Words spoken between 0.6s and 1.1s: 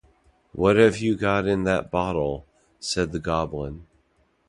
have